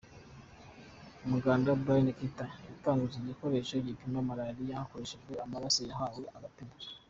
[1.25, 6.75] Umuganda, Brian Gitta yatanguje igikoresho gipima malaria hadakoreshejwe amaraso, yahawe agashimwe.